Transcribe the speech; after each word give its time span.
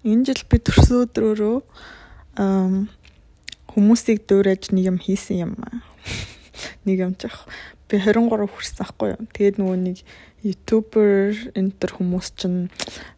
Энэ 0.00 0.32
жил 0.32 0.42
би 0.48 0.56
төрсөн 0.64 1.04
өдрөөрөө 1.04 1.56
хүмүүсийг 3.68 4.24
дуурайж 4.24 4.72
нэг 4.72 4.84
юм 4.88 4.98
хийсэн 4.98 5.36
юм 5.44 5.52
аа. 5.60 5.84
Нэг 6.88 7.04
юм 7.04 7.12
чих. 7.20 7.44
Би 7.88 8.00
23 8.00 8.48
хүрсэн 8.48 8.80
ахгүй 8.80 9.12
юу. 9.12 9.28
Тэгээд 9.36 9.60
нөгөө 9.60 9.78
нэг 9.80 9.98
ютубер 10.40 11.36
энтер 11.52 11.92
хүмүүс 11.92 12.32
чинь 12.32 12.72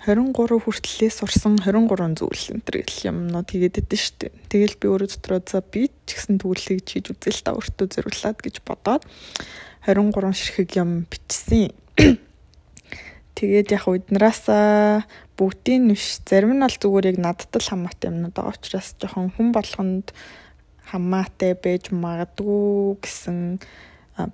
23 0.07 0.59
хүртлээ 0.59 1.11
сурсан 1.15 1.55
23 1.63 2.19
зүйл 2.19 2.45
энтер 2.59 2.83
гэл 2.83 3.15
юмнууд 3.15 3.47
хийгээд 3.47 3.79
байдсан 3.79 4.03
шүү 4.03 4.17
дээ. 4.27 4.33
Тэгэл 4.51 4.81
би 4.83 4.87
өөрөө 4.91 5.11
дотроо 5.15 5.41
за 5.47 5.63
би 5.63 5.87
ч 5.87 6.19
гэсэн 6.19 6.43
тгүүлийг 6.43 6.83
хийж 6.83 7.15
үзэл 7.15 7.47
та 7.47 7.55
өөртөө 7.55 7.87
зориулаад 7.95 8.39
гэж 8.43 8.57
бодоод 8.67 9.07
23 9.87 10.35
ширхэг 10.35 10.71
юм 10.83 11.07
бичсэн. 11.07 11.71
Тэгээд 13.43 13.75
яг 13.75 13.91
уднараасаа 13.91 15.03
бүгдийн 15.35 15.91
биш 15.91 16.23
зарим 16.23 16.55
нь 16.55 16.63
бол 16.63 16.79
зүгээр 16.79 17.11
яг 17.11 17.19
надад 17.19 17.51
л 17.59 17.67
хамаатай 17.67 18.15
юмнууд 18.15 18.39
байгаа 18.39 18.55
учраас 18.55 18.95
жоохон 19.03 19.35
хүн 19.35 19.51
болгонд 19.51 20.15
хамаатай 20.87 21.59
байж 21.59 21.91
магадгүй 21.91 23.03
гэсэн 23.03 23.59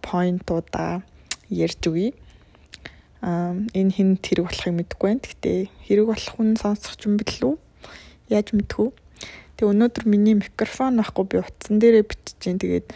поинтуудаа 0.04 1.00
ярьж 1.48 1.80
өгье 1.88 2.12
Аа 3.18 3.58
энэ 3.74 3.90
хин 3.90 4.10
тэрэг 4.14 4.46
болохыг 4.46 4.74
мэдэхгүй 4.78 5.08
байна. 5.10 5.24
Гэхдээ 5.26 5.58
хэрэг 5.90 6.06
болох 6.06 6.34
хүн 6.38 6.54
сонсох 6.54 6.94
юм 7.02 7.18
бэлүү? 7.18 7.58
Яаж 8.30 8.54
мэдхүү? 8.54 8.88
Тэгээ 9.58 9.72
өнөөдөр 9.74 10.04
миний 10.06 10.38
микрофон 10.38 11.02
байхгүй 11.02 11.24
би 11.26 11.36
утсан 11.42 11.82
дээрээ 11.82 12.06
бичиж 12.06 12.38
जैन. 12.38 12.62
Тэгээд 12.62 12.94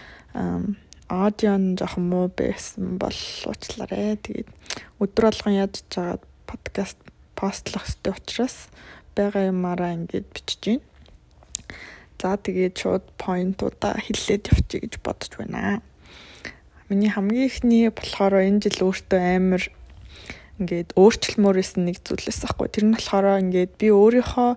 аудио 1.12 1.60
нь 1.60 1.76
жоохон 1.76 2.08
муу 2.08 2.26
байсан 2.32 2.96
бол 2.96 3.20
уучлаарай. 3.44 4.16
Тэгээд 4.16 4.48
өдөр 4.96 5.24
болгон 5.28 5.60
яаж 5.60 5.84
чагаад 5.92 6.24
подкаст 6.48 6.98
постлох 7.36 7.84
хэрэгтэй 7.84 8.12
учраас 8.16 8.56
байгаа 9.12 9.52
юмараа 9.52 9.92
ингэж 9.92 10.24
бичиж 10.32 10.60
जैन. 10.64 10.80
За 12.16 12.38
тэгээд 12.38 12.78
шууд 12.78 13.04
поинтуудаа 13.18 13.98
хэллээд 13.98 14.48
явчих 14.54 14.80
гэж 14.86 14.94
бодож 15.04 15.32
байна. 15.36 15.82
Миний 16.88 17.10
хамгийн 17.10 17.50
ихний 17.50 17.90
болохоор 17.90 18.40
энэ 18.40 18.62
жил 18.62 18.88
өөртөө 18.88 19.20
амар 19.20 19.64
ингээд 20.62 20.94
өөрчлөлмөр 20.94 21.58
исэн 21.58 21.90
нэг 21.90 21.98
зүйлээс 22.06 22.46
ахгүй. 22.46 22.70
Тэр 22.70 22.84
нь 22.88 22.94
болохоор 22.94 23.42
ингээд 23.42 23.74
би 23.74 23.90
өөрийнхөө 23.90 24.50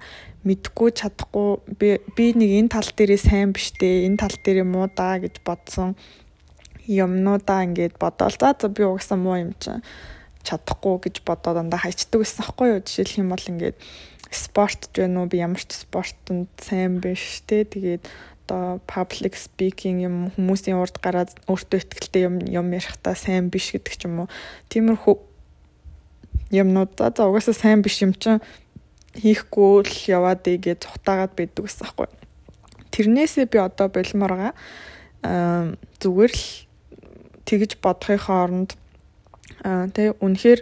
мэдгүй 0.45 0.89
чадахгүй 0.93 1.49
би 1.73 1.89
би 2.13 2.25
нэг 2.37 2.51
энэ 2.61 2.69
тал 2.69 2.85
дээрээ 2.85 3.17
сайн 3.17 3.49
биш 3.49 3.73
дээ, 3.73 4.05
энэ 4.05 4.21
тал 4.21 4.37
дээрээ 4.37 4.67
муу 4.69 4.85
даа 4.93 5.17
гэж 5.17 5.41
бодсон 5.41 5.97
юмнуудаа 6.87 7.65
ингээд 7.65 7.97
бодоол. 7.99 8.35
За 8.39 8.55
за 8.55 8.69
би 8.69 8.83
угсаа 8.85 9.17
муу 9.17 9.37
юм 9.41 9.51
чинь 9.59 9.83
чадахгүй 10.45 11.09
гэж 11.09 11.25
бодоод 11.25 11.57
дандаа 11.57 11.81
хайчдаг 11.81 12.21
байсан 12.21 12.45
хгүй 12.45 12.67
юу. 12.77 12.81
Жишээлх 12.85 13.19
юм 13.19 13.29
бол 13.33 13.45
ингээд 13.45 13.77
спорт 14.29 14.89
ч 14.93 15.01
вэ 15.01 15.09
нү 15.09 15.25
би 15.29 15.41
ямар 15.41 15.61
ч 15.61 15.85
спортод 15.85 16.49
сайн 16.61 17.01
биш 17.01 17.41
те. 17.49 17.65
Тэгээд 17.65 18.05
одоо 18.45 18.77
public 18.85 19.33
speaking 19.33 20.05
юм 20.05 20.15
хүмүүсийн 20.37 20.77
урд 20.77 21.01
гараад 21.01 21.33
өөртөө 21.49 21.79
ихтэй 21.81 22.29
юм 22.29 22.37
юм 22.45 22.69
ярихдаа 22.69 23.17
сайн 23.17 23.49
биш 23.49 23.73
гэдэг 23.73 23.93
ч 23.97 24.05
юм 24.05 24.25
уу. 24.25 24.29
Тиймэрхүү 24.69 25.15
юмнууд 26.53 26.93
за 26.93 27.25
угаасаа 27.25 27.57
сайн 27.57 27.81
биш 27.81 28.05
юм 28.05 28.13
чинь 28.13 28.41
хийхгүй 29.17 29.81
л 29.81 29.97
яваад 30.11 30.45
игээ 30.45 30.77
цухтаагаад 30.77 31.33
байдаг 31.33 31.65
гэсэн 31.65 31.81
байхгүй. 31.89 32.07
Тэрнээсээ 32.93 33.45
би 33.49 33.57
одоо 33.57 33.87
болмоор 33.89 34.33
байгаа. 34.35 34.53
зүгээр 35.99 36.33
л 36.35 36.45
тэгж 37.45 37.77
бодохын 37.81 38.21
хооронд 38.21 38.69
тэг 39.95 40.17
үнэхээр 40.19 40.61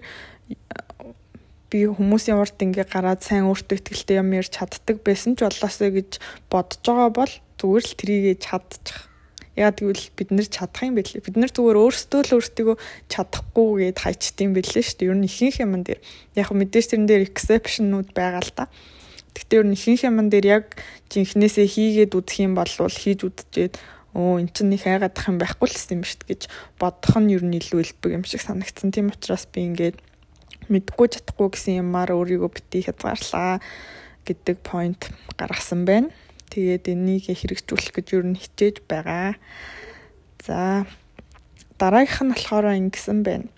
би 1.71 1.79
хүмүүсийн 1.89 2.37
урд 2.37 2.59
ингээ 2.61 2.85
гараад 2.85 3.25
сайн 3.25 3.49
өөртөө 3.49 3.81
ихтэй 3.89 4.21
юм 4.21 4.35
ярьж 4.37 4.53
чаддаг 4.61 5.01
байсан 5.01 5.33
ч 5.33 5.47
болоосоо 5.47 5.89
гэж 5.89 6.21
бодож 6.51 6.79
байгаа 6.85 7.09
бол 7.09 7.33
зүгээр 7.57 7.83
л 7.87 7.97
трийгээ 7.97 8.37
чадчих 8.37 9.09
Яг 9.53 9.77
тэгвэл 9.77 10.09
бид 10.17 10.29
нэр 10.33 10.49
чадах 10.49 10.81
юм 10.81 10.97
бэлээ. 10.97 11.21
Бид 11.21 11.37
нар 11.37 11.53
зүгээр 11.53 11.77
өөрсдөө 11.77 12.21
л 12.25 12.35
өөртөө 12.41 12.73
чадахгүй 13.05 13.93
гэд 13.93 14.01
хайчт 14.01 14.41
юм 14.41 14.57
бэлээ 14.57 14.81
шүү 14.81 14.97
дээ. 14.97 15.09
Ер 15.13 15.17
нь 15.21 15.29
ихэнх 15.29 15.57
юмн 15.61 15.85
дээр 15.85 16.01
яг 16.33 16.49
мэдээж 16.49 16.85
тэрэн 16.89 17.05
дээр 17.05 17.29
exception-нууд 17.29 18.17
байгаа 18.17 18.41
л 18.41 18.49
та. 18.57 18.65
Гэхдээ 19.37 19.61
ер 19.61 19.67
нь 19.69 19.77
ихэнх 19.77 20.09
юмн 20.09 20.33
дээр 20.33 20.45
яг 20.57 20.65
жинхнээсээ 21.13 21.69
хийгээд 21.69 22.17
үзэх 22.17 22.41
юм 22.41 22.57
бол 22.57 22.65
хийж 22.65 23.29
үдчихэд 23.29 23.77
өө 24.13 24.45
эн 24.45 24.49
чинь 24.53 24.73
их 24.77 24.85
айгаадах 24.85 25.25
юм 25.25 25.37
байхгүй 25.41 25.67
л 25.69 25.77
юм 25.97 26.03
шүү 26.05 26.25
гэж 26.29 26.41
бодох 26.77 27.17
нь 27.17 27.33
ер 27.33 27.41
нь 27.41 27.57
илүү 27.57 27.81
илбэг 27.81 28.11
юм 28.21 28.23
шиг 28.23 28.45
санагдсан. 28.45 28.93
Тийм 28.93 29.09
учраас 29.09 29.49
би 29.49 29.65
ингээд 29.65 29.97
мэдгүй 30.69 31.07
чадахгүй 31.17 31.49
гэсэн 31.49 31.81
юмар 31.81 32.13
өөрийгөө 32.13 32.49
бити 32.53 32.85
хязгаарлаа 32.85 33.57
гэдэг 34.25 34.57
point 34.61 35.09
гаргасан 35.33 35.89
байна. 35.89 36.13
Тэгээд 36.53 36.93
энийг 36.93 37.25
хэрэгжүүлэх 37.33 37.93
гэж 37.97 38.07
юу 38.13 38.23
н 38.29 38.37
хичээж 38.37 38.85
байгаа. 38.85 39.33
За 40.45 40.85
дараагийнх 41.81 42.21
нь 42.21 42.31
болохоор 42.37 42.77
ингэсэн 42.77 43.19
байна. 43.25 43.49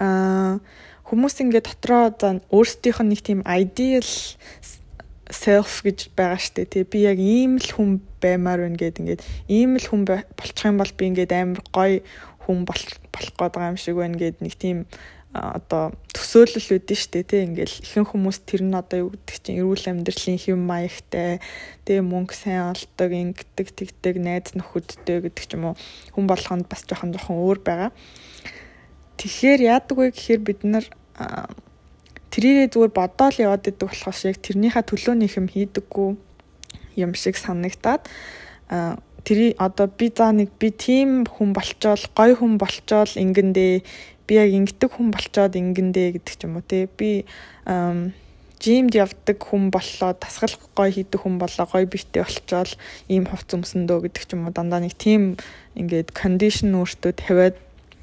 Аа 0.00 0.64
хүмүүс 1.06 1.38
ингээд 1.44 1.68
дотроо 1.70 2.10
за 2.16 2.40
өөрсдийнх 2.50 3.00
нь 3.04 3.10
нэг 3.14 3.20
тийм 3.22 3.40
ideal 3.46 4.08
self 5.30 5.82
гэж 5.82 6.14
байгаа 6.14 6.38
штэ 6.38 6.64
тий. 6.70 6.84
Би 6.86 7.02
яг 7.02 7.18
ийм 7.18 7.58
л 7.58 7.66
хүн 7.66 7.90
баймаар 8.22 8.62
байна 8.62 8.78
гэд 8.78 9.02
ингээд 9.02 9.22
ийм 9.50 9.74
л 9.74 9.86
хүн 9.86 10.06
болчих 10.06 10.66
юм 10.66 10.78
бол 10.78 10.92
би 10.94 11.04
ингээд 11.10 11.32
амар 11.34 11.62
гоё 11.74 11.98
хүн 12.46 12.62
болох 12.62 12.98
гээд 13.10 13.34
байгаа 13.52 13.72
юм 13.74 13.80
шиг 13.80 13.98
байна 13.98 14.14
гэд 14.14 14.38
нэг 14.38 14.54
тийм 14.54 14.86
одоо 15.34 15.92
төсөөлөл 16.14 16.78
үүдэн 16.78 16.96
штэ 16.96 17.22
тий. 17.26 17.42
Ингээл 17.42 17.82
ихэнх 17.82 18.14
хүмүүс 18.14 18.38
тэр 18.46 18.62
нь 18.64 18.78
одоо 18.78 18.98
юу 19.04 19.10
гэдэг 19.12 19.36
чинь 19.42 19.58
эрүүл 19.60 19.90
амьдралын 19.90 20.38
хэм 20.38 20.60
маягтай 20.62 21.42
тий 21.84 21.98
мөнгө 22.00 22.34
сайн 22.34 22.72
олдог 22.72 23.10
ингэдэг 23.10 23.68
тэгдэг 23.74 24.14
найз 24.22 24.54
нөхөдтэй 24.54 25.26
гэдэг 25.26 25.44
ч 25.44 25.58
юм 25.58 25.74
уу. 25.74 25.76
Хүн 26.14 26.26
болгонд 26.30 26.70
бас 26.70 26.86
жоохон 26.86 27.12
жоохон 27.12 27.36
өөр 27.42 27.58
байгаа. 27.66 27.90
Тэгэхээр 29.18 29.60
яадаг 29.74 29.96
вэ 29.98 30.14
гэхээр 30.14 30.40
бид 30.40 30.60
нар 30.64 30.86
тэрийгээ 32.36 32.68
зүгээр 32.68 32.92
бодоол 32.92 33.36
яваад 33.40 33.64
идэг 33.64 33.88
болохоос 33.88 34.28
яг 34.28 34.36
тэрнийхээ 34.44 34.84
төлөөний 34.84 35.30
хэм 35.32 35.48
хийдэггүй 35.48 36.08
юм 37.00 37.12
шиг 37.16 37.40
санагдаад 37.40 38.04
тэрий 39.24 39.56
одоо 39.56 39.88
би 39.88 40.12
за 40.12 40.36
нэг 40.36 40.52
би 40.60 40.68
тийм 40.68 41.24
хүн 41.24 41.56
болчоол 41.56 42.04
гой 42.12 42.36
хүн 42.36 42.60
болчоол 42.60 43.08
ингэндээ 43.08 43.74
би 44.28 44.32
яг 44.36 44.52
ингэдэг 44.52 44.90
хүн 44.92 45.08
болчоод 45.16 45.56
ингэндээ 45.56 46.20
гэдэг 46.20 46.34
ч 46.36 46.44
юм 46.44 46.60
уу 46.60 46.64
те 46.68 46.84
би 46.92 47.24
жимд 48.60 48.92
явдаг 48.92 49.38
хүн 49.40 49.72
боллоо 49.72 50.12
тасгал 50.12 50.54
гой 50.76 50.92
хийдэг 50.92 51.20
хүн 51.24 51.40
боллоо 51.40 51.66
гой 51.72 51.88
битээ 51.88 52.20
болчоод 52.20 52.76
ийм 53.08 53.24
хувц 53.26 53.48
өмсөндөө 53.56 54.12
гэдэг 54.12 54.22
ч 54.28 54.30
юм 54.36 54.44
уу 54.44 54.52
дандаа 54.52 54.84
нэг 54.84 54.92
тийм 54.92 55.40
ингээд 55.72 56.12
кондишн 56.12 56.74
өөртөө 56.74 57.12
тавиад 57.16 57.56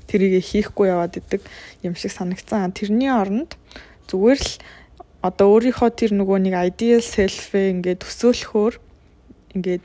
тэрийг 0.08 0.44
хийхгүй 0.44 0.92
яваад 0.94 1.18
идэг 1.18 1.42
юм 1.82 1.96
шиг 1.96 2.12
санагцсан. 2.12 2.76
Тэрний 2.76 3.10
оронд 3.10 3.58
зүгээр 4.10 4.40
л 4.40 4.52
одоо 5.24 5.48
өөрийнхөө 5.56 5.92
тэр 5.96 6.12
нөгөө 6.20 6.38
нэг 6.44 6.56
ideal 6.76 7.00
self-ээ 7.00 7.72
ингээд 7.80 8.04
төсөөлөхөөр 8.04 8.74
ингээд 9.56 9.84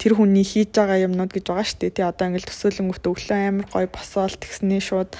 тэр 0.00 0.12
хүний 0.16 0.42
хийж 0.42 0.74
байгаа 0.74 1.04
юмнууд 1.06 1.30
гэж 1.30 1.44
байгаа 1.46 1.66
шүү 1.68 1.80
дээ. 1.84 1.96
Тэ 2.00 2.08
одоо 2.08 2.24
ингээл 2.32 2.50
төсөөлөнгөт 2.50 3.04
өглөө 3.04 3.40
амар 3.46 3.66
гой 3.68 3.86
босоол 3.86 4.34
тэгснээ 4.34 4.80
шууд 4.80 5.12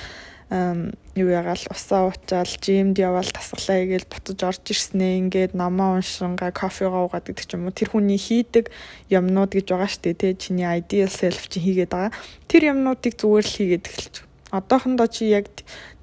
юу 0.51 1.29
ягаал 1.31 1.63
усаа 1.71 2.11
уучаал 2.11 2.51
жимд 2.59 2.99
яваал 2.99 3.31
тасглаа 3.31 3.87
гээл 3.87 4.11
буцаж 4.11 4.41
орж 4.43 4.65
ирснээ 4.67 5.23
ингээд 5.23 5.53
намаа 5.55 5.95
уншингаа 5.95 6.51
кофегаа 6.51 7.07
уугаад 7.07 7.31
гэдэг 7.31 7.47
ч 7.47 7.55
юм 7.55 7.71
уу 7.71 7.77
тэр 7.77 7.95
хүний 7.95 8.19
хийдэг 8.19 8.67
юмнууд 9.15 9.55
гэж 9.55 9.67
байгаа 9.71 9.91
шүү 9.95 10.03
дээ. 10.11 10.19
Тэ 10.19 10.43
чиний 10.43 10.67
ideal 10.67 11.07
self 11.07 11.47
чи 11.47 11.63
хийгээд 11.63 11.95
байгаа. 11.95 12.11
Тэр 12.51 12.75
юмнуудыг 12.75 13.15
зүгээр 13.15 13.47
л 13.47 13.57
хийгээд 13.63 13.87
эхэлж 13.87 14.15
одоохондоо 14.51 15.07
чи 15.07 15.31
яг 15.31 15.47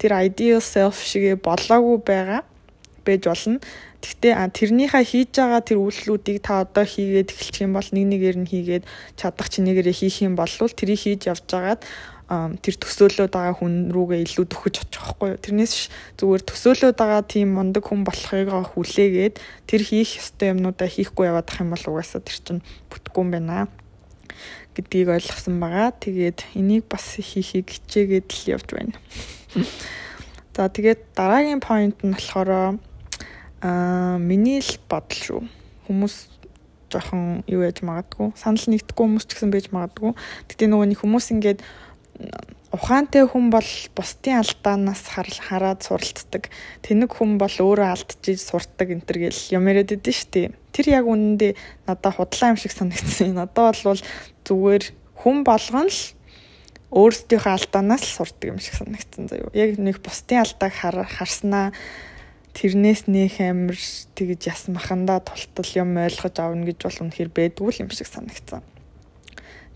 тэр 0.00 0.12
ideal 0.24 0.60
self 0.64 1.00
шигэ 1.04 1.40
болоогүй 1.40 1.98
байгаа 2.04 2.42
байж 3.04 3.22
болно. 3.24 3.60
Гэхдээ 3.98 4.34
тэрнийхээ 4.54 5.04
хийж 5.04 5.30
байгаа 5.34 5.62
тэр 5.64 5.78
үйлслүүдийг 5.82 6.38
та 6.44 6.62
одоо 6.62 6.84
хийгээд 6.86 7.32
эхэлчих 7.34 7.66
юм 7.66 7.74
бол 7.74 7.88
нэг 7.90 8.06
нэгээр 8.12 8.36
нь 8.44 8.50
хийгээд 8.50 8.84
чадах 9.18 9.48
чинээгээр 9.50 9.90
хийх 9.90 10.22
юм 10.22 10.38
бол 10.38 10.46
тэрийг 10.48 11.00
хийж 11.02 11.26
явж 11.26 11.44
байгаад 11.50 11.82
тэр 12.28 12.74
төсөөлөд 12.76 13.32
байгаа 13.32 13.56
хүн 13.56 13.88
рүүгээ 13.88 14.20
илүү 14.28 14.46
дөхөж 14.52 14.74
очих 14.84 15.00
байхгүй 15.00 15.28
юу. 15.32 15.40
Тэрнээс 15.40 15.74
зүгээр 16.20 16.42
төсөөлөд 16.44 16.96
байгаа 17.00 17.22
тийм 17.24 17.56
мундаг 17.56 17.88
хүн 17.88 18.04
болохыг 18.04 18.52
хүлээгээд 18.52 19.34
тэр 19.64 19.80
хийх 19.80 20.20
ёстой 20.20 20.52
юмнуудаа 20.52 20.88
хийхгүй 20.92 21.24
яваадах 21.32 21.64
юм 21.64 21.72
бол 21.72 21.84
угаасаа 21.88 22.20
тэр 22.20 22.38
чинь 22.44 22.62
бүтггүй 22.92 23.22
юм 23.24 23.30
байна 23.32 23.52
аа 23.64 23.87
гэдгийг 24.78 25.10
ойлгосон 25.10 25.58
байгаа. 25.58 25.90
Тэгээд 25.90 26.54
энийг 26.54 26.86
бас 26.86 27.18
хийхийг 27.18 27.66
хичээгээд 27.66 28.28
л 28.30 28.42
явж 28.54 28.68
байна. 28.70 28.94
За 30.54 30.70
тэгээд 30.70 31.18
дараагийн 31.18 31.58
point 31.58 31.98
нь 32.06 32.14
болохоор 32.14 32.78
Аа 33.58 34.18
миний 34.22 34.62
л 34.62 34.78
бодол 34.86 35.18
шүү. 35.18 35.40
Хүмүүс 35.90 36.14
жоохон 36.94 37.42
юу 37.50 37.66
яж 37.66 37.82
магадгүй. 37.82 38.30
Санал 38.38 38.62
нэгдэхгүй 38.70 39.02
хүмүүс 39.02 39.26
ч 39.26 39.34
гэсэн 39.34 39.50
байж 39.50 39.66
магадгүй. 39.74 40.14
Гэтэ 40.46 40.70
нөгөө 40.70 40.86
нэг 40.94 41.02
хүмүүс 41.02 41.26
ингээд 41.34 41.66
ухаантай 42.72 43.24
хүн 43.24 43.48
бол 43.48 43.70
бусдын 43.96 44.42
алдаанаас 44.42 45.02
хараад 45.08 45.80
суралцдаг. 45.82 46.52
Тэнэг 46.84 47.16
хүн 47.16 47.38
бол 47.40 47.50
өөрөө 47.50 47.88
алдчихж 47.94 48.44
суртдаг 48.44 48.92
энэ 48.92 49.06
төр 49.08 49.18
гэл 49.28 49.42
юм 49.56 49.68
яриад 49.70 49.94
идэв 49.96 50.12
шүү 50.12 50.30
дээ. 50.34 50.48
Тэр 50.74 50.86
яг 50.92 51.04
үнэндээ 51.08 51.52
надад 51.88 52.14
худлаа 52.18 52.52
юм 52.52 52.60
шиг 52.60 52.76
санагдсан. 52.76 53.34
Надад 53.40 53.80
бол 53.80 54.02
зүгээр 54.44 54.84
хүн 55.24 55.36
болгон 55.48 55.88
л 55.88 56.00
өөрсдийнхөө 56.92 57.52
алдаанаас 57.56 58.04
л 58.04 58.16
сурдаг 58.20 58.46
юм 58.52 58.60
шиг 58.60 58.76
санагдсан 58.76 59.32
заяа. 59.32 59.52
Яг 59.56 59.80
нэг 59.80 60.04
бусдын 60.04 60.44
алдааг 60.44 60.72
харснаа 60.76 61.72
тэрнээс 62.52 63.08
нөх 63.08 63.40
амир 63.40 63.76
тэгж 64.16 64.48
ясмахандаа 64.48 65.20
тултал 65.24 65.70
юм 65.76 65.96
ойлгож 65.96 66.36
авна 66.40 66.68
гэж 66.68 66.78
бол 66.84 67.00
үнэхээр 67.08 67.30
байдгүй 67.32 67.80
юм 67.84 67.90
шиг 67.92 68.08
санагдсан. 68.08 68.64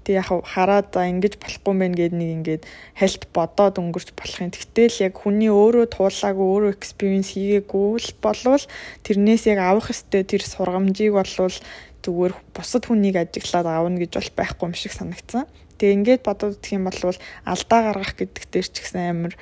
Тэг 0.02 0.18
яг 0.18 0.28
хараад 0.28 0.90
за 0.90 1.06
ингэж 1.06 1.38
болохгүй 1.38 1.74
мэн 1.78 1.94
гэд 1.94 2.12
нэг 2.12 2.30
ингээд 2.42 2.62
хальт 2.98 3.22
бодоод 3.30 3.78
өнгөрч 3.78 4.10
болох 4.18 4.38
юм. 4.42 4.50
Тэгтэл 4.50 5.06
яг 5.06 5.14
хүний 5.18 5.50
өөрөө 5.50 5.86
туулаагүй 5.94 6.46
өөрөө 6.46 6.72
experience 6.74 7.32
хийгээгүй 7.38 7.88
л 8.02 8.10
болвол 8.18 8.64
тэрнээс 9.06 9.44
яг 9.46 9.58
авах 9.62 9.94
ёстой 9.94 10.26
тэр 10.26 10.42
сургамжийг 10.42 11.14
болвол 11.14 11.56
зүгээр 12.02 12.34
бусад 12.50 12.84
хүнийг 12.90 13.16
ажиглаад 13.16 13.66
аавна 13.70 14.02
гэж 14.02 14.10
бол 14.18 14.30
байхгүй 14.42 14.66
юм 14.66 14.74
шиг 14.74 14.92
санагдсан. 14.92 15.46
Тэгээ 15.78 15.96
ингээд 15.98 16.22
бодоод 16.26 16.58
идэх 16.58 16.74
юм 16.74 16.90
бол 16.90 17.14
алдаа 17.46 17.80
гаргах 17.86 18.14
гэдэг 18.18 18.44
дээр 18.50 18.66
ч 18.66 18.76
гэсэн 18.82 19.02
амар 19.06 19.34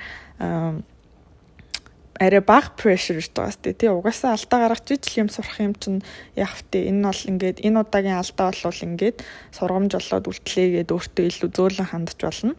арай 2.21 2.41
бага 2.45 2.69
гэж 2.77 3.33
байгаа 3.33 3.49
сте 3.49 3.73
тий 3.73 3.89
угаасаа 3.89 4.37
алдаа 4.37 4.69
гаргаж 4.69 4.93
ижил 4.93 5.25
юм 5.25 5.29
сурах 5.33 5.57
юм 5.57 5.73
чинь 5.73 6.05
яг 6.37 6.53
втэ 6.53 6.93
энэ 6.93 7.09
бол 7.09 7.21
ингээд 7.33 7.57
энэ 7.65 7.81
удаагийн 7.81 8.21
алдаа 8.21 8.53
болвол 8.53 8.85
ингээд 8.85 9.17
сургамж 9.57 9.91
болоод 9.97 10.29
үлдлээгээд 10.29 10.93
өөртөө 10.93 11.25
илүү 11.25 11.49
зөөлөн 11.49 11.89
хандж 11.89 12.21
болно. 12.21 12.53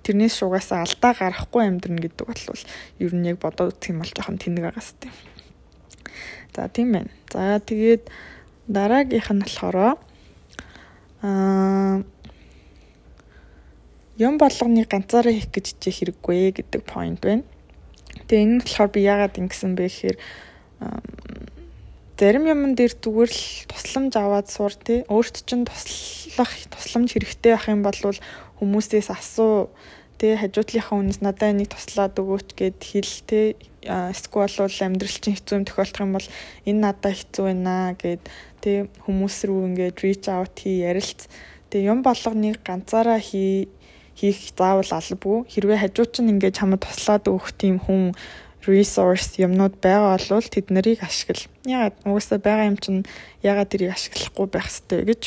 Тэрнээс 0.00 0.40
угаасаа 0.40 0.88
алдаа 0.88 1.12
гарахгүй 1.12 1.60
амьдрна 1.60 2.00
гэдэг 2.00 2.24
бол 2.24 2.64
ер 3.04 3.12
нь 3.12 3.28
яг 3.28 3.36
бодоод 3.36 3.76
үзэх 3.76 3.92
юм 3.92 4.00
бол 4.00 4.12
жоохон 4.16 4.40
тэнэг 4.40 4.64
байгаа 4.64 4.80
сте 4.80 5.08
за 6.56 6.68
тийм 6.72 6.96
байна. 6.96 7.12
За 7.28 7.60
тэгээд 7.60 8.08
дараагийнх 8.64 9.28
нь 9.28 9.44
болохоор 9.44 9.76
аа 11.20 12.00
юм 14.16 14.40
болгоны 14.40 14.88
ганцаараа 14.88 15.32
хийх 15.36 15.52
гэж 15.52 15.76
хичээх 15.76 15.96
хэрэггүй 16.00 16.56
гэдэг 16.56 16.80
point 16.88 17.20
байна 17.20 17.44
Тэгээ 18.28 18.42
энэ 18.44 18.54
нь 18.56 18.62
болохоор 18.62 18.90
би 18.92 19.00
яагаад 19.04 19.40
ингэсэн 19.40 19.72
бэ 19.76 19.84
гэхээр 19.88 20.16
зарим 22.22 22.44
юмн 22.46 22.78
дээр 22.78 22.94
зүгээр 23.02 23.30
л 23.34 23.44
тусламж 23.66 24.12
аваад 24.14 24.46
сур 24.46 24.72
тий 24.78 25.02
өөрт 25.10 25.42
чинь 25.42 25.66
туслах 25.66 26.52
тусламж 26.70 27.18
хэрэгтэй 27.18 27.52
байх 27.58 27.66
юм 27.66 27.82
бол 27.82 27.98
хүмүүсээс 28.62 29.10
асуу 29.10 29.74
тий 30.22 30.38
хажуудлынхаа 30.38 31.02
хүнээс 31.02 31.18
надад 31.18 31.50
энийг 31.50 31.74
туслаад 31.74 32.14
өгөөч 32.14 32.48
гэд 32.54 32.78
хэл 32.78 33.14
тий 33.26 33.46
эсвэл 33.82 34.46
бол 34.62 34.78
амьдрал 34.86 35.18
чинь 35.18 35.34
хэцүү 35.34 35.56
юм 35.58 35.66
тохиолдох 35.66 36.04
юм 36.06 36.14
бол 36.14 36.28
энэ 36.62 36.78
надад 36.78 37.14
хэцүү 37.18 37.44
байна 37.50 37.98
гэд 37.98 38.22
тий 38.62 38.86
хүмүүс 39.02 39.36
рүү 39.50 39.60
ингээд 39.74 39.98
reach 40.06 40.30
out 40.30 40.54
хий 40.54 40.86
ярилц. 40.86 41.26
Тий 41.74 41.82
юм 41.82 42.06
болгоныг 42.06 42.62
ганцаараа 42.62 43.18
хий 43.18 43.66
хийх 44.16 44.52
заавал 44.56 44.90
албагүй. 44.92 45.48
Хэрвээ 45.48 45.78
хажууд 45.82 46.10
чинь 46.12 46.32
ингээд 46.32 46.58
чамд 46.58 46.82
туслаад 46.82 47.26
өгөх 47.28 47.56
тийм 47.56 47.80
хүн 47.82 48.12
resource 48.66 49.38
юмнууд 49.42 49.82
байгаа 49.82 50.18
бол 50.18 50.46
тэд 50.46 50.70
нарыг 50.70 51.02
ашигла. 51.02 51.50
Ягаад 51.66 51.94
угаасаа 52.06 52.38
байгаа 52.38 52.70
юм 52.70 52.78
чинь 52.78 53.02
ягаад 53.42 53.70
тэрийг 53.74 53.94
ашиглахгүй 53.94 54.46
байх 54.46 54.70
ёстой 54.70 55.02
гэж 55.02 55.22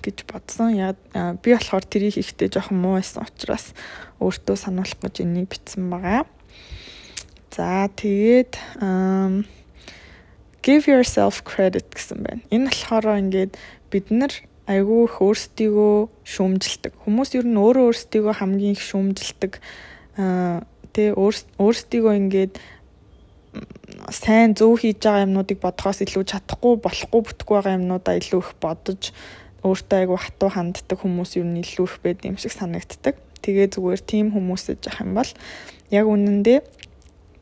гэж 0.00 0.16
бодсон. 0.26 0.72
Ягаад 0.72 1.00
би 1.44 1.52
болохоор 1.52 1.84
тэрийг 1.84 2.16
хийхдээ 2.16 2.48
жоохон 2.56 2.80
муу 2.80 2.96
байсан 2.96 3.28
учраас 3.28 3.76
өөртөө 4.20 4.56
сануулах 4.56 4.96
гэж 5.02 5.22
энийг 5.22 5.52
бичсэн 5.52 5.92
байгаа. 5.92 6.24
За 7.52 7.84
тэгээд 7.92 8.56
give 10.64 10.88
yourself 10.88 11.44
credit 11.44 11.84
гэсэн 11.92 12.24
байна. 12.24 12.42
Энэ 12.48 12.72
болохоор 12.72 13.20
ингээд 13.20 13.60
бид 13.92 14.08
нар 14.08 14.32
айгүй 14.70 15.00
их 15.08 15.16
өөрсдийгөө 15.18 15.96
шүүмжилдэг. 16.22 16.92
Хүмүүс 17.02 17.34
ер 17.34 17.46
нь 17.46 17.58
өөрөө 17.58 17.84
өөрсдийгөө 17.90 18.34
хамгийн 18.38 18.76
их 18.78 18.82
шүүмжилдэг. 18.82 19.52
Аа 20.18 20.62
тэ 20.92 21.16
өөрсдийгөө 21.16 22.14
ингээд 22.20 22.60
сайн 24.12 24.54
зөв 24.54 24.80
хийж 24.80 25.02
байгаа 25.02 25.26
юмнуудыг 25.26 25.58
бодохоос 25.60 26.04
илүү 26.04 26.24
чадахгүй 26.30 26.78
болохгүй 26.84 27.20
бүтэхгүй 27.26 27.56
байгаа 27.58 27.78
юмнуудаа 27.80 28.14
илүү 28.20 28.40
их 28.40 28.52
бодож 28.60 29.02
өөртөө 29.66 29.98
айгүй 29.98 30.18
хатуу 30.20 30.50
ханддаг 30.52 30.98
хүмүүс 31.00 31.36
ер 31.40 31.46
нь 31.48 31.60
илүү 31.62 31.86
их 31.86 31.96
байд 32.04 32.20
юм 32.28 32.36
шиг 32.36 32.52
санагддаг. 32.52 33.16
Тэгээ 33.42 33.74
зүгээр 33.76 34.02
тийм 34.04 34.32
хүмүүсэж 34.32 34.88
явах 34.88 35.02
юм 35.02 35.12
бол 35.16 35.30
яг 35.90 36.06
үнэндээ 36.06 36.60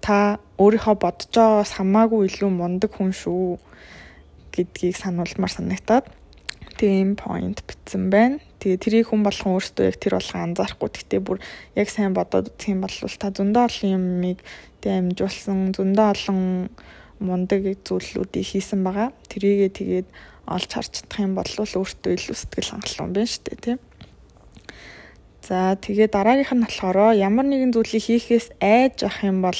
та 0.00 0.40
өөрийнхөө 0.58 0.96
бодож 0.96 1.31
байгаагаас 1.31 1.73
хамаагүй 1.76 2.26
илүү 2.28 2.50
мундаг 2.50 2.90
хүн 2.96 3.12
шүү 3.12 3.61
гэдгийг 4.55 4.96
сануулмаар 4.96 5.52
санагтаад 5.52 6.05
тийм 6.76 7.17
point 7.17 7.58
битсэн 7.67 8.11
байна. 8.11 8.38
Тэгээ 8.61 8.78
тэрийг 8.78 9.06
хүн 9.11 9.25
болгон 9.25 9.56
өөртөө 9.56 9.84
яг 9.88 9.96
тэр 9.99 10.14
болгон 10.20 10.43
анзаарахгүй. 10.52 10.88
Гэхдээ 10.93 11.20
бүр 11.25 11.38
яг 11.75 11.88
сайн 11.88 12.12
бодоод 12.12 12.52
үзэх 12.52 12.75
юм 12.76 12.84
бол 12.84 12.94
та 12.94 13.28
зөндөө 13.32 13.62
олон 13.67 13.90
юмыг 13.96 14.38
тэг 14.84 14.93
амжуулсан, 15.00 15.72
зөндөө 15.75 16.06
олон 16.12 16.40
мундаг 17.20 17.62
зүйлүүдийг 17.84 18.46
хийсэн 18.46 18.81
байгаа. 18.84 19.11
Тэрийгээ 19.32 19.70
тэгээд 19.72 20.08
олж 20.49 20.70
харж 20.72 20.90
чадах 21.00 21.20
юм 21.20 21.34
бол 21.37 21.50
өөртөө 21.50 22.12
илүү 22.17 22.37
сэтгэл 22.37 22.73
хангалуун 22.75 23.12
байна 23.14 23.31
шүү 23.31 23.44
дээ, 23.44 23.61
тийм. 23.61 23.78
За 25.50 25.75
тэгээ 25.75 26.08
дараагийнх 26.14 26.52
нь 26.55 26.64
болохоор 26.64 27.16
ямар 27.16 27.46
нэгэн 27.49 27.75
зүйлийг 27.75 28.05
хийхээс 28.06 28.55
айж 28.62 29.02
авах 29.02 29.25
юм 29.26 29.43
бол 29.43 29.56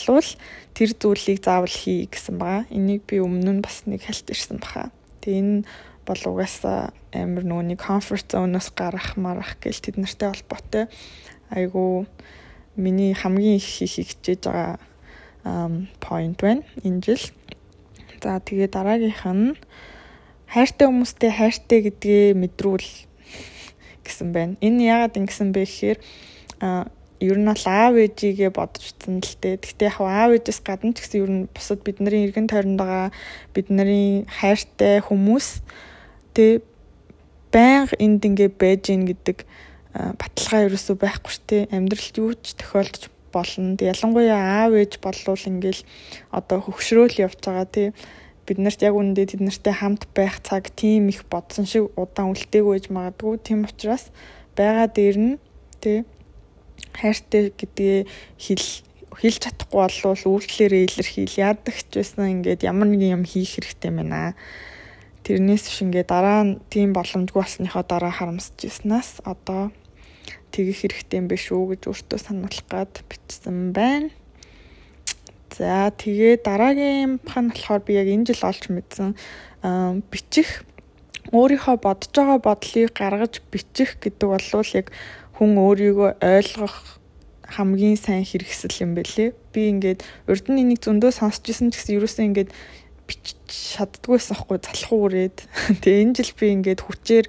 тэр 0.77 0.91
зүйлийг 0.95 1.43
заавал 1.43 1.73
хий 1.73 2.07
гэсэн 2.07 2.37
байгаа. 2.39 2.65
Энийг 2.71 3.03
би 3.09 3.19
өмнө 3.19 3.59
нь 3.59 3.65
бас 3.65 3.85
нэг 3.91 4.07
хальт 4.07 4.29
ирсэн 4.31 4.63
баха. 4.63 4.95
Тэгээ 5.25 5.41
энэ 5.41 5.65
бол 6.07 6.21
угаасаа 6.27 6.93
амар 7.13 7.45
нөгөөний 7.45 7.79
comfort 7.79 8.33
zone-оос 8.33 8.73
гарах 8.77 9.17
марах 9.17 9.57
гэл 9.61 9.81
тэд 9.81 9.97
нартай 10.01 10.33
холбоотой 10.33 10.85
айгу 11.51 12.07
миний 12.77 13.13
хамгийн 13.15 13.57
их 13.57 13.67
хичээж 13.67 14.47
байгаа 14.47 14.79
point 16.01 16.37
байна 16.41 16.63
энэ 16.85 17.01
жил. 17.01 17.25
За 18.23 18.41
тэгээ 18.41 18.69
дараагийнх 18.69 19.25
нь 19.25 19.57
хайртай 20.47 20.87
хүмүүстэй 20.89 21.31
хайртай 21.33 21.81
гэдгээ 21.89 22.35
мэдрүүл 22.37 22.89
гэсэн 24.05 24.29
байна. 24.33 24.55
Энэ 24.61 24.85
яагаад 24.85 25.17
ингэсэн 25.17 25.53
бэ 25.53 25.65
гэхээр 25.65 25.99
ер 27.21 27.37
нь 27.37 27.49
бол 27.49 27.65
аав 27.69 27.95
ээжигээ 27.97 28.51
бодчихсон 28.53 29.21
л 29.21 29.35
дээ. 29.41 29.61
Гэхдээ 29.61 29.89
яг 29.89 29.99
аав 30.01 30.31
ээжээс 30.37 30.61
гадна 30.65 30.93
ч 30.93 31.05
гэсэн 31.05 31.21
ер 31.21 31.31
нь 31.33 31.43
бусад 31.53 31.81
бидний 31.85 32.29
эргэн 32.29 32.49
тойронд 32.49 32.81
байгаа 32.81 33.09
бидний 33.53 34.25
хайртай 34.29 35.01
хүмүүс 35.05 35.65
тэ 36.35 36.63
байнга 37.55 37.95
энд 37.99 38.23
ингээ 38.25 38.51
байж 38.55 38.91
гин 38.91 39.05
гэдэг 39.11 39.39
баталгаа 39.95 40.67
ерөөсөө 40.71 40.97
байхгүй 41.03 41.33
шүү 41.35 41.47
дээ. 41.51 41.63
Амьдралд 41.75 42.17
юу 42.23 42.33
ч 42.39 42.55
тохиолдож 42.55 43.11
болно. 43.35 43.75
Ялангуяа 43.79 44.67
аав 44.67 44.73
ээж 44.79 45.03
болвол 45.03 45.43
ингээл 45.51 45.83
одоо 46.31 46.59
хөгшрөөл 46.63 47.17
явж 47.27 47.39
байгаа 47.43 47.67
тий 47.67 47.89
бид 48.47 48.59
нарт 48.59 48.83
яг 48.83 48.95
үүндээ 48.95 49.27
тэд 49.35 49.43
нартай 49.47 49.75
хамт 49.75 50.07
байх 50.15 50.43
цаг 50.43 50.71
тийм 50.75 51.11
их 51.11 51.23
бодсон 51.31 51.67
шиг 51.67 51.91
удаан 51.99 52.35
үлдээгүй 52.35 52.73
байж 52.75 52.87
магадгүй. 52.91 53.39
Тийм 53.43 53.67
учраас 53.67 54.11
байгаа 54.59 54.87
дээр 54.91 55.19
нь 55.19 55.35
тий 55.83 56.03
хайртай 56.95 57.55
гэдгээ 57.55 57.99
хэл 58.39 58.67
хэлж 59.15 59.39
чадахгүй 59.43 59.79
болвол 59.79 60.23
үйлдэлээрээ 60.39 60.83
илэрхийл 60.87 61.35
яадаг 61.39 61.77
ч 61.79 61.91
байсан 61.99 62.43
ингээд 62.43 62.67
ямар 62.67 62.89
нэгэн 62.91 63.23
юм 63.23 63.25
хийх 63.27 63.59
хэрэгтэй 63.59 63.91
байна. 63.91 64.35
Тэрнээс 65.25 65.65
биш 65.69 65.79
ингээд 65.85 66.09
дараа 66.09 66.41
нь 66.45 66.61
тийм 66.73 66.97
боломжгүй 66.97 67.41
болсныхоо 67.45 67.85
дараа 67.85 68.13
харамсаж 68.13 68.57
ирснаас 68.65 69.21
одоо 69.25 69.71
тэгэх 70.51 70.83
хэрэгтэй 70.83 71.21
юм 71.21 71.27
биш 71.29 71.53
үү 71.53 71.77
гэж 71.77 71.83
өөртөө 71.93 72.19
сануулах 72.19 72.65
гад 72.67 73.05
бичсэн 73.09 73.73
байна. 73.77 74.11
За 75.55 75.93
тэгээ 75.93 76.41
дараагийн 76.41 77.21
хан 77.27 77.53
болохоор 77.53 77.83
би 77.85 78.01
яг 78.01 78.09
энэ 78.09 78.33
жил 78.33 78.49
олж 78.49 78.65
мэдсэн 78.73 79.13
бичих 80.09 80.65
өөрийнхөө 81.37 81.77
бодож 81.85 82.11
байгаа 82.17 82.39
бодлыг 82.41 82.91
гаргаж 82.97 83.45
бичих 83.53 84.01
гэдэг 84.01 84.29
бол 84.31 84.49
яг 84.73 84.89
хүн 85.37 85.51
өөрийгөө 85.61 86.11
ойлгох 86.17 87.01
хамгийн 87.51 87.99
сайн 87.99 88.25
хэрэгсэл 88.25 88.83
юм 88.87 88.95
бэлээ. 88.95 89.35
Би 89.53 89.69
ингээд 89.75 90.07
урд 90.31 90.47
нь 90.49 90.63
энийг 90.63 90.81
зөндөө 90.87 91.11
сонсч 91.11 91.51
ирсэн 91.51 91.75
ч 91.75 91.83
гэсэн 91.83 91.99
ерөөсөө 91.99 92.25
ингээд 92.31 92.51
бичиж 93.11 93.43
чаддгүйсэн 93.75 94.39
хгүй 94.39 94.59
залхуу 94.63 95.11
үрээд. 95.11 95.43
Тэгээ 95.83 96.03
энэ 96.07 96.17
жил 96.23 96.33
би 96.39 96.47
ингээд 96.55 96.87
хүчээр 96.87 97.27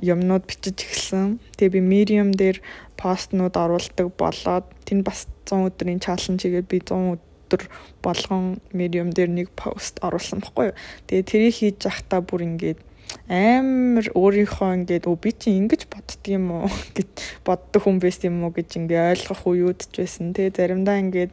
юмнууд 0.00 0.44
бичиж 0.48 0.80
эхэлсэн. 0.80 1.36
Тэгээ 1.60 1.76
би 1.76 1.80
Medium 1.84 2.32
дээр 2.32 2.64
постнууд 2.96 3.52
оруулдаг 3.52 4.08
болоод 4.16 4.64
тэнд 4.88 5.04
бас 5.04 5.28
100 5.44 5.68
өдрийн 5.68 6.00
чаленж 6.00 6.40
хийгээд 6.40 6.72
би 6.72 6.80
100 6.80 7.20
өдөр 7.20 7.68
болгон 8.00 8.64
Medium 8.72 9.12
дээр 9.12 9.28
нэг 9.28 9.52
пост 9.52 10.00
оруулсан 10.00 10.40
баггүй 10.40 10.72
юу. 10.72 10.78
Тэгээ 11.04 11.28
тэрийг 11.28 11.54
хийж 11.60 11.84
явахдаа 11.84 12.24
бүр 12.24 12.48
ингээд 12.48 12.80
амар 13.28 14.08
өөрийнхөө 14.16 14.70
ингээд 14.72 15.04
өө 15.04 15.16
би 15.20 15.30
чи 15.36 15.52
ингэж 15.52 15.84
боддөг 15.92 16.22
юм 16.32 16.64
уу 16.64 16.72
гэж 16.96 17.10
боддог 17.44 17.80
хүн 17.84 18.00
байсан 18.00 18.32
юм 18.32 18.48
уу 18.48 18.56
гэж 18.56 18.80
ингээ 18.80 19.12
ойлгох 19.12 19.42
үеуд 19.44 19.80
ч 19.84 20.00
байсан. 20.00 20.32
Тэгээ 20.32 20.56
заримдаа 20.56 20.96
ингээд 20.96 21.32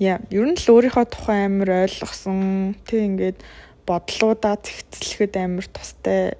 яа 0.00 0.18
ер 0.32 0.46
нь 0.48 0.56
л 0.56 0.72
өөрийнхөө 0.72 1.06
тухай 1.12 1.44
амар 1.44 1.84
ойлгосон 1.84 2.74
тэг 2.88 3.00
ингээд 3.04 3.38
бодлуудаа 3.84 4.56
зэгцлэхэд 4.56 5.34
амар 5.36 5.66
тустай 5.68 6.34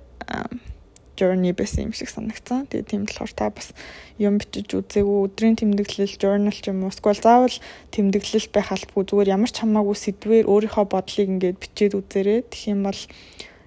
journey 1.21 1.52
байсан 1.52 1.90
юм 1.90 1.93
шиг 1.93 2.09
санагцсан. 2.09 2.64
Тэгээ 2.73 2.88
тийм 2.88 3.05
болохоор 3.05 3.33
та 3.37 3.52
бас 3.52 3.76
юм 4.17 4.40
бичиж 4.40 4.73
үзээгүй 4.73 5.29
өдрийн 5.29 5.61
тэмдэглэл 5.61 6.17
journal 6.17 6.57
ч 6.57 6.73
юм 6.73 6.88
уу 6.88 6.88
эсвэл 6.88 7.21
заавал 7.21 7.57
тэмдэглэл 7.93 8.49
байх 8.49 8.73
албагүй 8.73 9.05
зүгээр 9.05 9.33
ямар 9.37 9.52
ч 9.52 9.61
хамаагүй 9.61 9.97
сэдвээр 10.00 10.49
өөрийнхөө 10.49 10.87
бодлыг 10.88 11.29
ингээд 11.29 11.61
бичээд 11.61 11.93
үзээрэй. 12.00 12.40
Тэгэх 12.49 12.73
юм 12.73 12.81
бол 12.88 13.00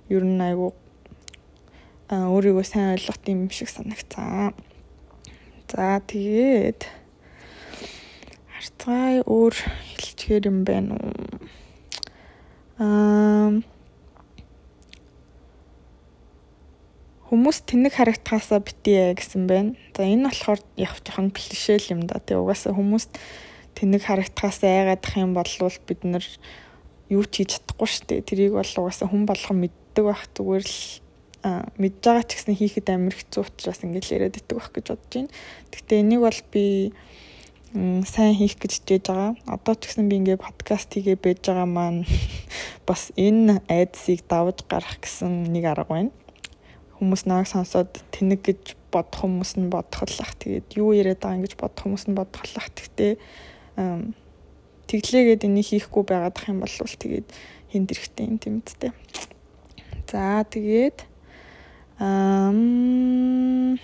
ер 0.09 0.23
нь 0.25 0.41
айгүй 0.41 0.71
өөрийгөө 2.09 2.65
сайн 2.65 2.97
ойлгох 2.97 3.21
юм 3.29 3.49
шиг 3.53 3.69
санагцсан. 3.69 4.57
За 5.69 6.01
тэгээд 6.01 7.02
харцгай 8.63 9.19
өөр 9.27 9.55
хэлчихээр 9.99 10.47
юм 10.47 10.63
байна 10.63 10.95
уу? 10.95 11.11
Аа 12.79 13.59
хүмүүс 17.27 17.67
тэнэг 17.67 17.91
харагдахаасаа 17.99 18.63
битээ 18.63 19.19
гэсэн 19.19 19.51
байна. 19.51 19.75
За 19.91 20.07
энэ 20.07 20.31
болохоор 20.31 20.63
яг 20.79 20.95
жоохон 21.03 21.35
клишэ 21.35 21.91
юм 21.91 22.07
да. 22.07 22.23
Тэг 22.23 22.39
угаасаа 22.39 22.71
хүмүүс 22.71 23.11
тэнэг 23.75 23.99
харагдахаасаа 24.07 24.95
айгаадах 24.95 25.13
юм 25.19 25.35
бол 25.35 25.51
бид 25.83 26.01
нар 26.07 26.23
юу 27.11 27.27
ч 27.27 27.43
хийж 27.43 27.59
чадахгүй 27.59 27.87
шүү 27.89 28.05
дээ. 28.07 28.21
Тэрийг 28.23 28.53
бол 28.55 28.71
угаасаа 28.79 29.11
хүн 29.11 29.27
болгон 29.27 29.59
мэддэг 29.59 30.03
байх 30.07 30.23
зүгээр 30.31 30.63
л 30.63 30.79
мэдж 31.75 31.99
байгаа 31.99 32.23
ч 32.23 32.31
гэсэн 32.39 32.55
хийхэд 32.55 32.87
амар 32.95 33.11
хэцүү 33.11 33.43
учраас 33.43 33.83
ингэж 33.83 34.05
яриад 34.15 34.39
идэх 34.39 34.55
байх 34.55 34.71
гэж 34.71 34.85
бодож 34.95 35.11
байна. 35.11 35.33
Гэхдээ 35.67 35.99
энийг 35.99 36.21
бол 36.23 36.39
би 36.47 36.63
сайн 38.05 38.33
хийх 38.37 38.61
гэж 38.61 38.71
хичээж 38.85 39.03
байгаа. 39.09 39.33
Одоо 39.49 39.73
ч 39.73 39.89
гэсэн 39.89 40.09
би 40.09 40.21
ингээ 40.21 40.37
подкаст 40.37 40.93
хийгээ 40.93 41.17
байж 41.17 41.41
байгаа 41.45 41.65
маань 41.65 42.05
бас 42.87 43.09
энэ 43.17 43.61
айдсыг 43.65 44.25
давж 44.29 44.65
гарах 44.69 45.01
гэсэн 45.01 45.49
нэг 45.49 45.65
арга 45.65 45.89
байна 45.89 46.13
хүмүүс 47.03 47.27
нааг 47.27 47.51
сонсоод 47.51 47.99
тэнэг 48.15 48.39
гэж 48.47 48.61
бодох 48.87 49.27
хүмүүс 49.27 49.59
нь 49.59 49.67
бодхоллах. 49.67 50.31
Тэгээд 50.39 50.79
юу 50.79 50.95
яриад 50.95 51.19
байгаа 51.19 51.43
ингэж 51.43 51.59
бодох 51.59 51.83
хүмүүс 51.83 52.07
нь 52.07 52.15
бодхоллах. 52.15 52.71
Тэгтээ 52.71 53.19
тэглээгээд 54.87 55.43
энийг 55.43 55.67
хийхгүй 55.67 56.03
байгаадах 56.07 56.47
юм 56.47 56.63
бол 56.63 56.71
тэгээд 56.71 57.27
хинт 57.75 57.91
эрэхтэй 57.91 58.25
юм 58.29 58.37
тийм 58.39 58.63
үстэй. 58.63 58.91
За 60.07 60.47
тэгээд 60.47 61.03
ам 61.99 63.75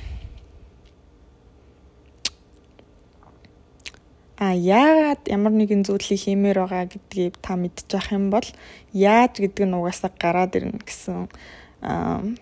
А 4.40 4.56
яагаад 4.56 5.28
ямар 5.28 5.52
нэгэн 5.52 5.84
зүйлийг 5.84 6.16
хиймээр 6.24 6.64
байгаа 6.64 6.88
гэдгийг 6.88 7.36
та 7.44 7.60
мэдчих 7.60 8.16
юм 8.16 8.32
бол 8.32 8.48
яаж 8.96 9.36
гэдэг 9.36 9.68
нь 9.68 9.76
угаасаа 9.76 10.16
гараад 10.16 10.56
ирнэ 10.56 10.80
гэсэн 10.80 11.28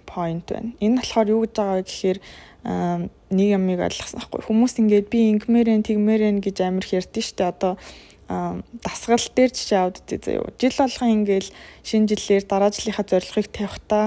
point 0.06 0.46
байна. 0.46 0.77
Энэ 0.77 1.01
болохоор 1.01 1.27
юу 1.34 1.42
гэж 1.46 1.54
байгаа 1.58 1.77
вэ 1.82 1.89
гэхээр 1.89 2.20
нэг 3.34 3.50
юмыг 3.50 3.80
ойлгосон 3.82 4.22
байхгүй. 4.22 4.42
Хүмүүс 4.46 4.74
ингээд 4.77 5.08
би 5.10 5.20
ингэмээрэн 5.34 5.82
тэгмээрэн 5.89 6.38
гэж 6.42 6.58
амар 6.62 6.86
ярьдэн 6.86 7.25
штэ 7.25 7.50
одоо 7.50 7.74
дасгал 8.27 9.25
дээр 9.34 9.51
жишээ 9.56 9.80
авд 9.82 10.04
үзье 10.04 10.20
заяа. 10.20 10.54
Жил 10.60 10.75
болгон 10.77 11.10
ингээл 11.24 11.50
шинэ 11.82 12.10
жилээр 12.12 12.46
дараа 12.46 12.70
жилийнхаа 12.74 13.06
зорилгыг 13.08 13.48
тавихтаа 13.50 14.06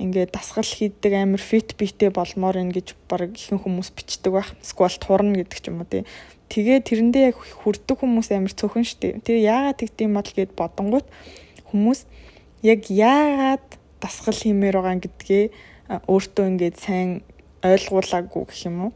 ингээд 0.00 0.32
дасгал 0.34 0.66
хийдэг 0.66 1.12
амар 1.12 1.38
фит 1.38 1.76
битэй 1.78 2.10
болмоор 2.10 2.56
ин 2.58 2.72
гэж 2.72 2.96
баг 3.06 3.36
ихэнх 3.36 3.62
хүмүүс 3.62 3.94
бичдэг 3.94 4.32
байх. 4.32 4.50
Сквал 4.64 4.96
турна 4.96 5.38
гэдэг 5.38 5.58
ч 5.60 5.68
юм 5.70 5.84
уу 5.84 5.86
тий. 5.86 6.02
Тэгээ 6.50 6.78
тэрэндээ 6.82 7.24
яг 7.30 7.38
хүрдэг 7.38 8.02
хүмүүс 8.02 8.34
амар 8.34 8.50
цөөхөн 8.50 8.82
штэ. 8.82 9.22
Тэр 9.22 9.38
яагаад 9.38 9.78
тэгдэм 9.78 10.10
бодол 10.18 10.34
гэд 10.34 10.52
бодонгууд 10.58 11.06
хүмүүс 11.70 12.10
яг 12.66 12.90
яагаад 12.90 13.66
дасгал 14.02 14.34
хиймээр 14.34 14.76
байгаа 14.82 14.98
гэдгээ 14.98 15.44
өөртөө 16.10 16.46
ингээд 16.50 16.76
сайн 16.82 17.22
ойлгуулаагүй 17.62 18.42
гэх 18.50 18.66
юм 18.66 18.90
уу. 18.90 18.92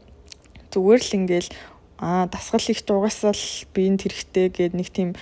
Зүгээр 0.75 1.01
л 1.01 1.15
ингээл 1.15 1.49
аа 1.99 2.27
дасгал 2.27 2.67
их 2.67 2.83
дугасаа 2.83 3.31
л 3.31 3.47
биенд 3.71 4.03
хэрэгтэй 4.03 4.51
гэд 4.51 4.73
нэг 4.75 4.89
тийм 4.91 5.15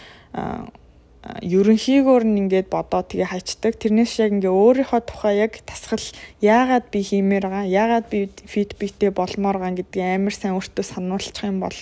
ерөнхийгөөр 1.24 2.24
нь 2.28 2.40
ингээд 2.48 2.68
бодоо 2.68 3.08
тэгээ 3.08 3.32
хайчдаг. 3.32 3.80
Тэрнээс 3.80 4.20
яг 4.20 4.36
ингээ 4.36 4.52
өөрийнхөө 4.52 5.02
тухай 5.08 5.40
яг 5.40 5.64
тасгал 5.64 6.04
яагаад 6.44 6.92
би 6.92 7.00
хиймээр 7.00 7.48
байгаа, 7.48 7.64
яагаад 7.64 8.08
би 8.12 8.28
фидбэктэй 8.44 9.12
болмоор 9.16 9.64
байгаа 9.64 9.80
гэдгийг 9.80 10.20
амар 10.20 10.36
сайн 10.36 10.60
өөртөө 10.60 10.84
сануулчих 10.84 11.48
юм 11.48 11.64
бол 11.64 11.80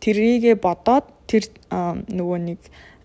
тэрийгэ 0.00 0.56
бодоод 0.56 1.04
тэр 1.28 1.44
нөгөө 1.68 2.38
нэг 2.48 2.60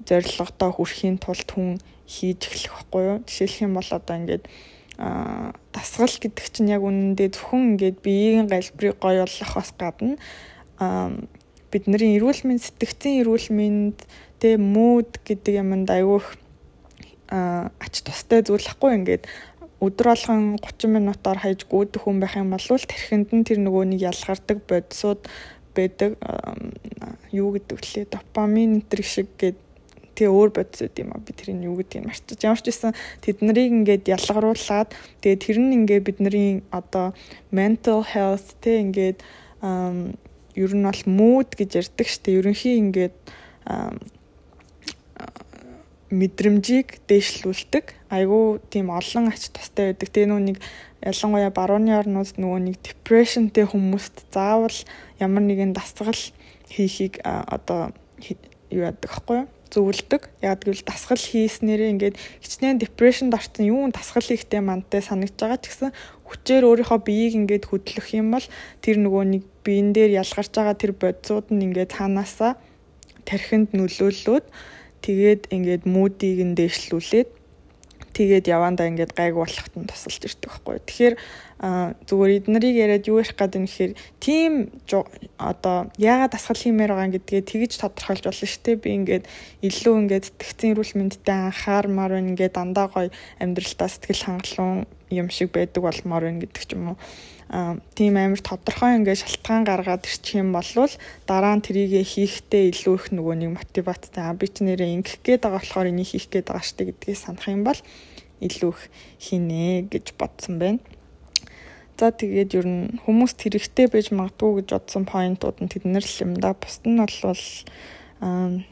зорилгодоо 0.08 0.72
хүрэхийн 0.72 1.20
тулд 1.20 1.50
хүн 1.51 1.84
хийж 2.08 2.48
эхлэх 2.48 2.72
байхгүй 2.72 3.01
юу. 3.03 3.17
Жишээлх 3.27 3.60
юм 3.67 3.74
бол 3.75 3.89
одоо 3.91 4.15
ингээд 4.15 4.48
а 5.01 5.51
дасгал 5.74 6.15
гэдэг 6.15 6.48
чинь 6.48 6.72
яг 6.72 6.84
үнэндээ 6.86 7.36
зөвхөн 7.36 7.75
ингээд 7.75 7.98
биеийн 8.00 8.48
галбирыг 8.48 9.00
гоё 9.03 9.27
болгохоос 9.27 9.72
гадна 9.75 10.15
бидний 11.72 12.20
эрүүл 12.20 12.41
мэнд 12.43 12.62
сэтгцийн 12.62 13.24
эрүүл 13.24 13.48
мэнд 13.55 13.98
тэ 14.41 14.57
мууд 14.57 15.21
гэдэг 15.21 15.62
юмд 15.62 15.89
айгүйх 15.93 16.27
ач 17.31 17.93
тустай 18.03 18.41
зүйлхгүй 18.41 18.91
ингээд 18.98 19.29
өдөр 19.81 20.12
болгон 20.12 20.57
30 20.60 20.91
минутаар 20.98 21.39
хайж 21.41 21.65
гүйдэх 21.69 22.03
хүн 22.05 22.19
байх 22.19 22.36
юм 22.36 22.51
бол 22.53 22.65
тархинд 22.65 23.29
нь 23.31 23.45
тэр 23.48 23.62
нөгөө 23.63 23.83
нэг 23.93 24.01
ялгардаг 24.12 24.65
бодисууд 24.67 25.21
байдаг 25.77 26.17
юу 27.31 27.55
гэдэг 27.55 27.77
вүлээ 27.79 28.05
допамин 28.12 28.83
энэ 28.83 29.03
шиг 29.05 29.31
гэдэг 29.39 29.69
тэгээ 30.15 30.36
өөр 30.38 30.50
бодис 30.51 30.81
үт 30.83 31.00
юм 31.00 31.15
а 31.15 31.24
би 31.24 31.31
тэрийг 31.31 31.63
юу 31.63 31.79
гэдгийг 31.79 32.05
марчиж 32.05 32.39
ямар 32.43 32.60
ч 32.60 32.67
байсан 32.67 32.91
тэд 33.24 33.39
нарыг 33.41 33.71
ингээд 33.71 34.12
ялгаруулад 34.12 34.89
тэгээ 35.24 35.39
тэр 35.39 35.57
нь 35.63 35.75
ингээд 35.81 36.03
бидний 36.03 36.62
одоо 36.69 37.15
mental 37.50 38.03
health 38.03 38.60
тэ 38.60 38.83
ингээд 38.83 39.24
ер 39.63 40.71
нь 40.75 40.86
бол 40.86 41.03
mood 41.07 41.50
гэж 41.55 41.69
ярьдаг 41.79 42.07
штэ. 42.07 42.38
Ерөнхий 42.39 42.75
ингээд 42.77 43.15
мэдрэмжийг 46.11 47.07
дээшлүүлдэг. 47.07 48.11
Айгүй 48.11 48.59
тийм 48.69 48.91
олон 48.91 49.31
ач 49.31 49.47
тустай 49.49 49.95
байдаг. 49.95 50.11
Тэгээ 50.11 50.29
нүү 50.29 50.41
нэг 50.43 50.57
ялангуяа 50.99 51.49
барууны 51.55 51.95
орнууд 51.95 52.35
нөгөө 52.35 52.59
нэг 52.67 52.75
depressionтэй 52.83 53.65
хүмүүст 53.65 54.27
заавал 54.29 54.75
ямар 55.23 55.43
нэгэн 55.47 55.71
дасгал 55.71 56.19
хийхийг 56.67 57.23
одоо 57.23 57.95
юу 58.69 58.83
яадаг 58.85 59.11
хгүй 59.11 59.37
юу? 59.43 59.47
Зөвлөдөг. 59.71 60.27
Яг 60.43 60.67
гэвэл 60.67 60.83
дасгал 60.83 61.17
хийснээрээ 61.17 61.95
ингээд 61.95 62.19
хичнээн 62.43 62.77
депрешнд 62.83 63.31
орсон 63.31 63.65
юу 63.71 63.87
дасгал 63.87 64.27
хийхтэй 64.27 64.59
мантай 64.59 64.99
санагдж 64.99 65.39
байгаа 65.39 65.63
ч 65.63 65.71
гэсэн 65.71 65.95
хүчээр 66.27 66.67
өөрийнхөө 66.67 66.99
биеийг 67.07 67.39
ингээд 67.39 67.71
хөдлөх 67.71 68.07
юм 68.11 68.35
бол 68.35 68.47
тэр 68.83 68.99
нөгөө 68.99 69.23
нэг 69.31 69.43
биен 69.63 69.95
дээр 69.95 70.19
ялгарч 70.19 70.51
байгаа 70.51 70.75
тэр 70.75 70.91
бодисууд 70.91 71.55
нь 71.55 71.71
ингээд 71.71 71.95
цаанаасаа 71.95 72.59
тархинд 73.23 73.71
нөлөөллөөд 73.71 74.45
тэгээд 75.01 75.41
ингээд 75.50 75.84
муудыг 75.89 76.39
нь 76.46 76.55
дээшлүүлээд 76.58 77.29
тэгээд 78.13 78.46
явандаа 78.48 78.88
ингээд 78.91 79.13
гайг 79.17 79.36
болохт 79.36 79.74
нь 79.77 79.88
тусалж 79.89 80.22
ирдэг 80.27 80.50
байхгүй. 80.51 80.77
Тэгэхээр 80.86 81.15
зүгээр 81.61 82.41
эднэрийг 82.41 82.75
яриад 82.81 83.05
юу 83.05 83.21
ярих 83.21 83.37
гэдэг 83.37 83.61
нь 83.61 83.69
гэхээр 83.69 83.93
тийм 84.17 84.53
одоо 85.37 85.93
яагаад 86.01 86.33
дасгал 86.33 86.57
хиймээр 86.57 86.97
байгаа 86.97 87.13
гэдгээ 87.13 87.41
тэгж 87.45 87.71
тодорхойлж 87.77 88.25
болно 88.25 88.49
шүү 88.49 88.61
дээ. 88.65 88.81
Би 88.81 88.89
ингээд 88.97 89.25
илүү 89.61 89.95
ингээд 90.01 90.25
сэтгцэн 90.25 90.73
эрүүл 90.73 90.97
мэндэд 90.97 91.29
анхаармаар 91.29 92.17
байна 92.17 92.33
ингээд 92.33 92.57
дандаа 92.57 92.87
гоё 92.89 93.13
амьдралтаа 93.37 93.89
сэтгэл 93.93 94.25
хангалуун 94.25 94.89
юм 95.13 95.27
шиг 95.29 95.53
байдаг 95.53 95.85
болмоор 95.85 96.25
байна 96.25 96.41
гэдэг 96.41 96.63
ч 96.65 96.73
юм 96.73 96.97
уу 96.97 96.97
тийм 97.51 98.15
амар 98.15 98.39
тодорхой 98.41 98.95
ингээд 98.97 99.21
шалтгаан 99.21 99.67
гаргаад 99.67 100.07
ирчих 100.07 100.39
юм 100.39 100.55
бол 100.55 100.65
дараа 101.27 101.53
нь 101.59 101.65
трийгээ 101.67 102.05
хийхдээ 102.07 102.63
илүү 102.71 102.95
их 102.95 103.05
нөгөө 103.11 103.35
нэг 103.37 103.51
мотивацтай 103.59 104.31
би 104.39 104.47
ч 104.47 104.63
нэрээ 104.63 104.95
ингэх 104.95 105.19
гээд 105.19 105.43
байгаа 105.43 105.59
болохоор 105.59 105.91
энийг 105.91 106.09
хийх 106.15 106.31
гээд 106.31 106.47
байгаа 106.47 106.63
штэ 106.63 106.89
гэдгийг 106.89 107.19
санах 107.19 107.51
юм 107.51 107.67
бол 107.67 107.79
илүү 108.39 108.71
их 108.71 108.81
хийнэ 109.19 109.91
гэж 109.91 110.15
бодсон 110.15 110.63
байна. 110.63 110.79
За 112.01 112.10
тэгээд 112.10 112.58
ер 112.58 112.65
нь 112.65 112.98
хүмүүс 113.05 113.38
тэрэгтэй 113.38 113.86
байж 113.86 114.10
магадгүй 114.10 114.65
гэж 114.65 114.74
бодсон 114.74 115.05
поинтууд 115.05 115.62
нь 115.62 115.70
тэднэр 115.70 116.01
л 116.01 116.17
юм 116.25 116.34
да. 116.34 116.58
Бусд 116.58 116.81
нь 116.89 116.98
бол 116.98 117.13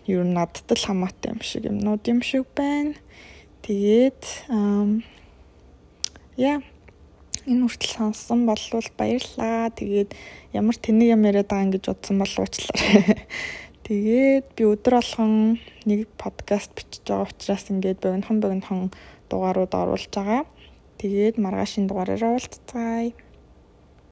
ер 0.09 0.23
нь 0.25 0.33
надад 0.33 0.65
л 0.65 0.81
хамаатай 0.81 1.37
юм 1.37 1.41
шиг 1.45 1.69
юмнууд 1.69 2.01
юм 2.09 2.25
шиг 2.25 2.49
байна. 2.57 2.97
Тэгээд 3.61 4.49
яа 6.41 6.57
энэ 7.45 7.61
хүртэл 7.69 7.93
сонссон 8.01 8.49
болвол 8.49 8.89
баярлаа. 8.97 9.69
Тэгээд 9.77 10.17
ямар 10.57 10.73
тэнэг 10.81 11.13
юм 11.13 11.21
яриад 11.29 11.53
байгаа 11.53 11.77
гэж 11.77 11.85
бодсон 11.85 12.17
бол 12.17 12.33
уучлаарай. 12.33 13.29
Тэгээд 13.85 14.45
би 14.57 14.63
өдөр 14.73 14.97
болгон 14.97 15.61
нэг 15.85 16.09
подкаст 16.17 16.73
бичиж 16.73 17.05
байгаа 17.05 17.29
учраас 17.29 17.69
ингээд 17.69 18.01
богинохон 18.01 18.41
богинохон 18.41 18.81
дугаарууд 19.29 19.69
оруулж 19.69 20.09
байгаа. 20.17 20.49
Тэгээд 20.99 21.35
маргаашийн 21.39 21.87
дугаараараа 21.87 22.35
уулзцгаая. 22.35 23.15